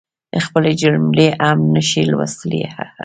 [0.45, 2.95] خپلي جملی هم نشي لوستلی هههه